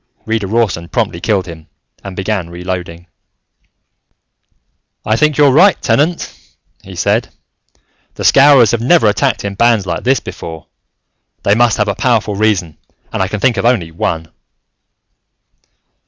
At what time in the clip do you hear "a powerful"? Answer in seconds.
11.87-12.33